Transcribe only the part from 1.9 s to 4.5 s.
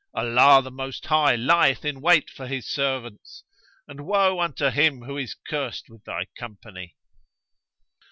wait for His servants and woe